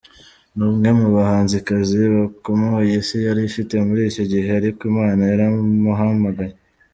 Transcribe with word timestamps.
Ni 0.55 0.63
umwe 0.69 0.89
mu 0.99 1.07
bahanzikazi 1.15 1.95
bakomeye 2.15 2.93
isi 3.01 3.17
yari 3.27 3.41
ifite 3.49 3.73
muri 3.87 4.01
iki 4.09 4.23
gihe 4.31 4.49
ariko 4.59 4.81
Imana 4.91 5.21
yaramuhamagaye!!. 5.31 6.55